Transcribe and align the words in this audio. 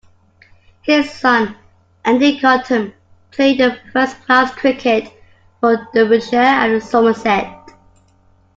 His 0.81 1.11
son, 1.11 1.55
Andy 2.03 2.39
Cottam, 2.39 2.91
played 3.29 3.61
first-class 3.93 4.51
cricket 4.55 5.13
for 5.59 5.87
Derbyshire 5.93 6.37
and 6.39 6.81
Somerset. 6.81 7.69